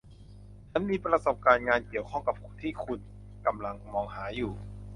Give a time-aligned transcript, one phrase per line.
[0.71, 2.99] ฉันมีประสบการณ์งานเกี่ยวข้องกับที่คุณ
[3.45, 4.53] กำลังมองหาอยู่